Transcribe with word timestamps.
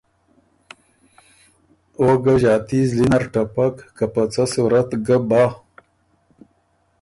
او 1.99 2.07
ګۀ 2.23 2.33
ݫاتی 2.41 2.79
زلی 2.89 3.05
نر 3.11 3.23
ټپک، 3.33 3.75
که 3.95 4.05
په 4.13 4.21
څۀ 4.33 4.43
صورت 4.53 4.89
ګۀ 5.05 5.17
بۀ۔ 5.29 5.43